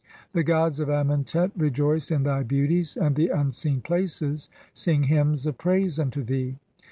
The 0.33 0.43
gods 0.43 0.79
of 0.79 0.87
Amentet 0.89 1.51
rejoice 1.55 2.09
in 2.09 2.23
thy 2.23 2.41
beauties 2.41 2.97
and 2.97 3.15
"the 3.15 3.29
unseen 3.29 3.81
places 3.81 4.49
sing 4.73 5.03
hymns 5.03 5.45
of 5.45 5.59
praise 5.59 5.99
unto 5.99 6.23
thee. 6.23 6.57